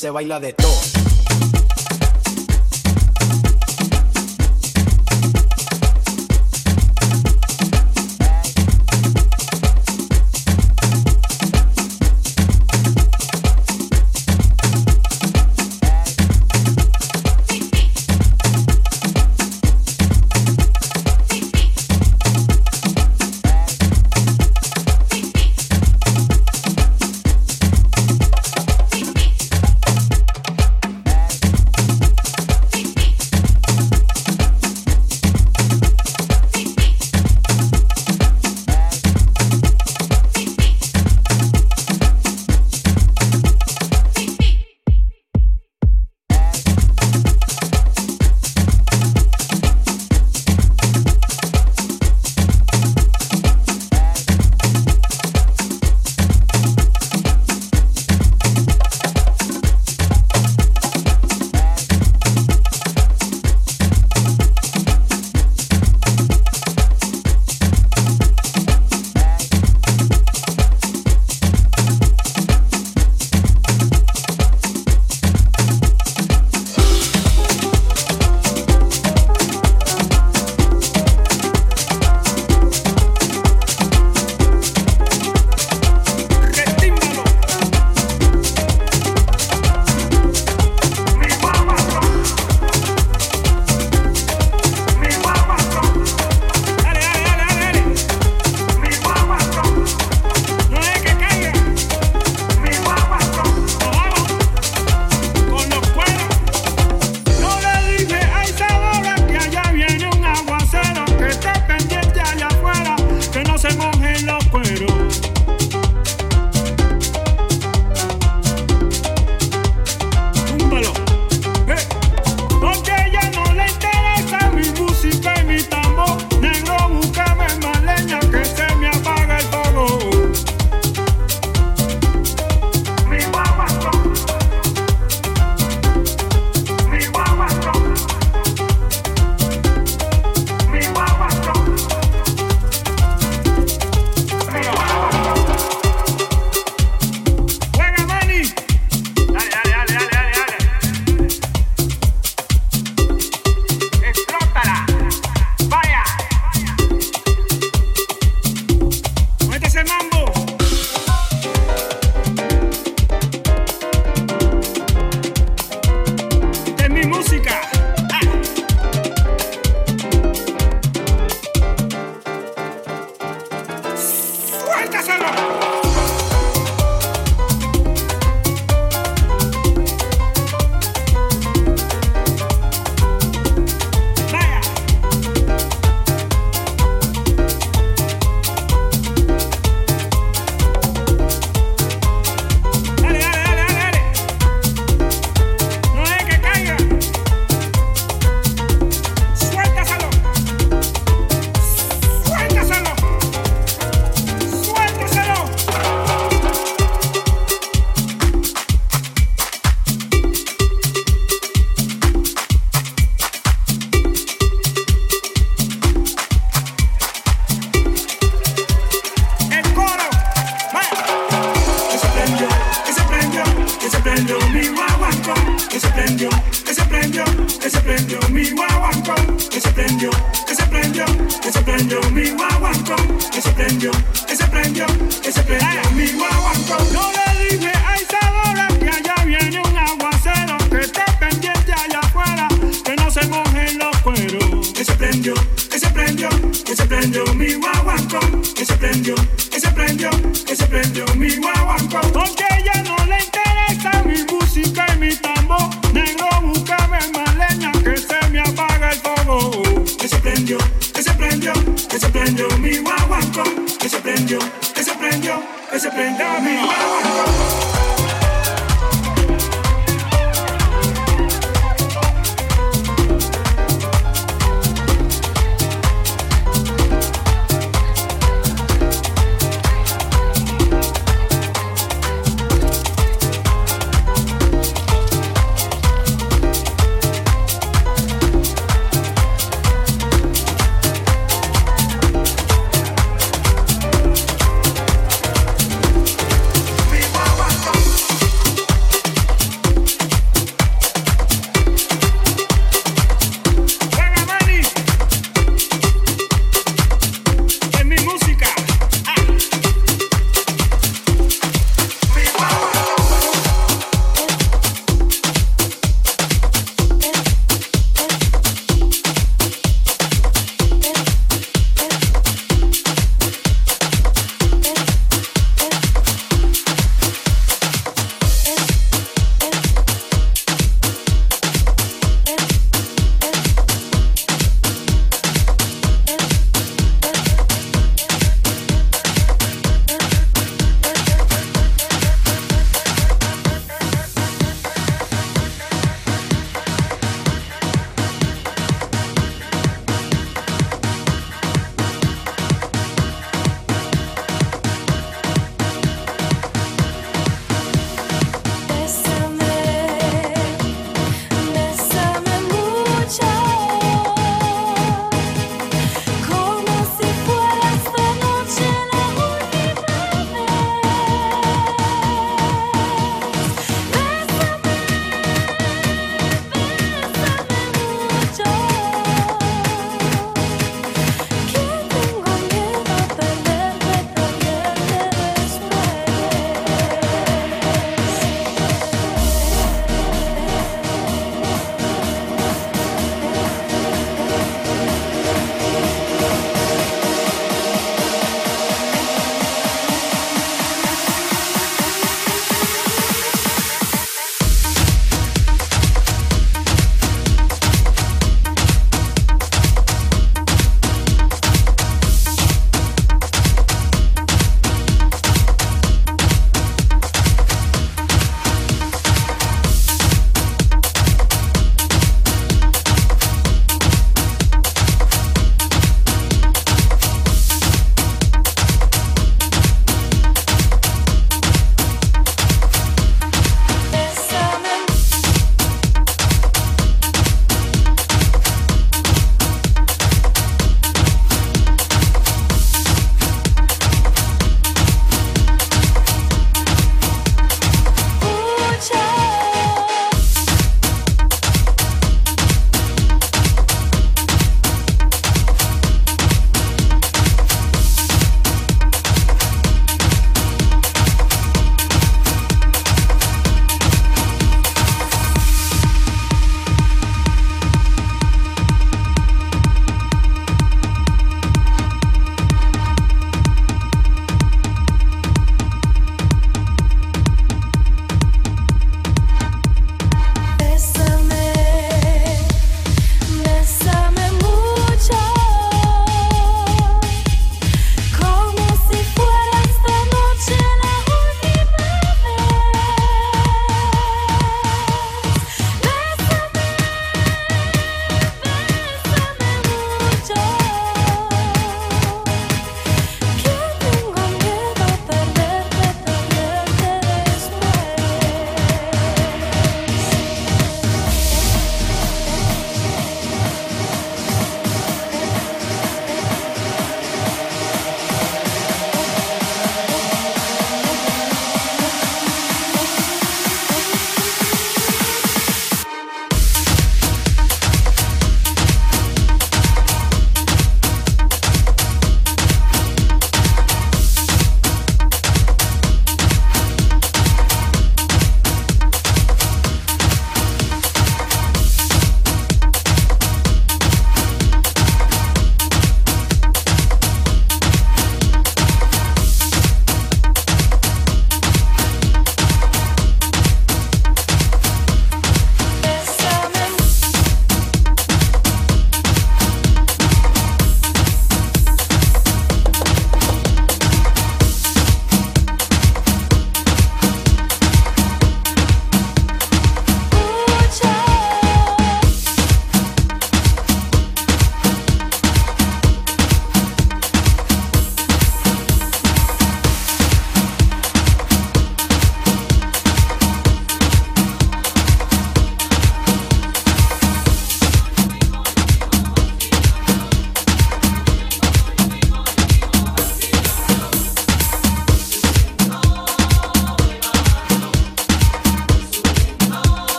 [0.00, 0.69] se baila de todo.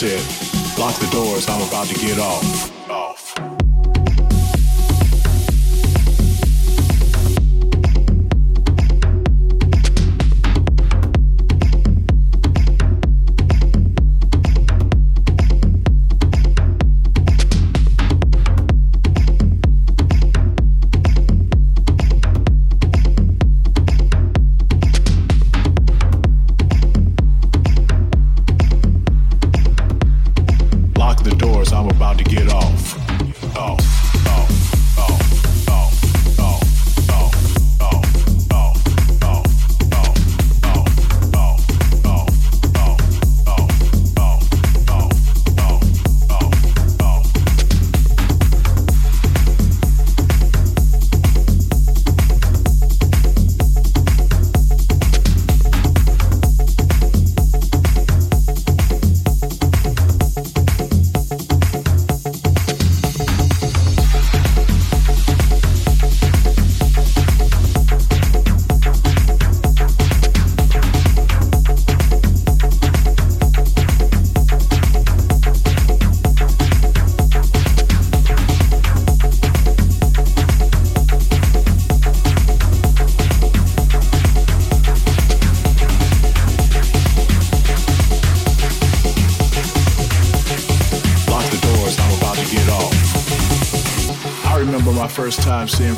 [0.00, 2.40] Said, lock the doors, I'm about to get off.
[2.42, 2.59] Off.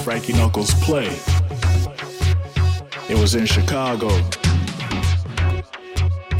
[0.02, 1.16] Frankie Knuckles play.
[3.08, 4.08] It was in Chicago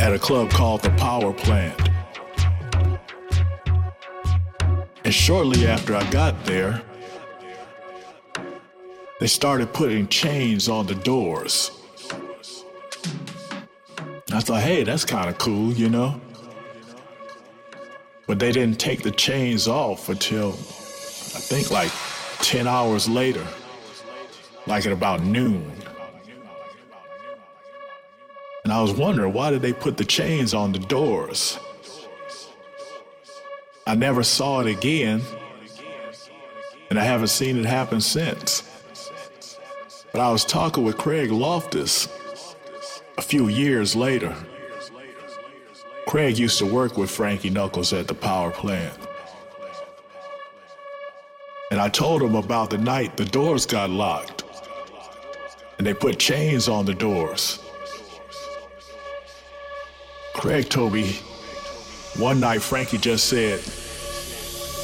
[0.01, 1.81] at a club called the Power Plant.
[5.05, 6.83] And shortly after I got there,
[9.21, 11.71] they started putting chains on the doors.
[14.33, 16.21] I thought, hey, that's kind of cool, you know?
[18.27, 21.93] But they didn't take the chains off until I think like
[22.43, 23.47] 10 hours later
[24.67, 25.71] like at about noon.
[28.65, 31.59] And I was wondering why did they put the chains on the doors?
[33.87, 35.23] I never saw it again,
[36.89, 38.63] and I haven't seen it happen since.
[40.13, 42.07] But I was talking with Craig Loftus
[43.19, 44.37] a few years later.
[46.07, 48.95] Craig used to work with Frankie Knuckles at the power plant.
[51.83, 54.45] I told him about the night the doors got locked
[55.79, 57.59] and they put chains on the doors.
[60.33, 61.15] Craig told me
[62.19, 63.59] one night Frankie just said,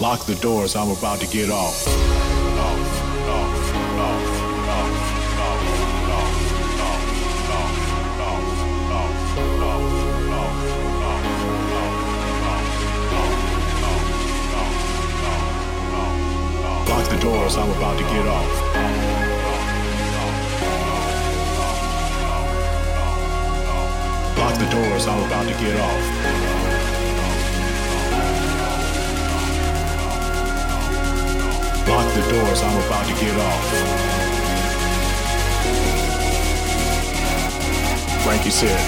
[0.00, 2.27] Lock the doors, I'm about to get off.
[17.28, 18.52] Doors, I'm about to get off.
[24.38, 26.04] Lock the doors, I'm about to get off.
[31.90, 33.64] Lock the doors, I'm about to get off.
[38.24, 38.80] Frankie said,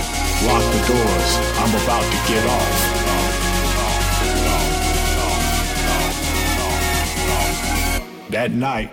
[0.49, 1.31] lock the doors,
[1.63, 3.00] I'm about to get off.
[8.31, 8.93] That night,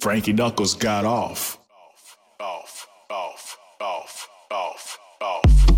[0.00, 1.58] Frankie Knuckles got off.
[1.70, 5.75] Off, off, off, off, off, off.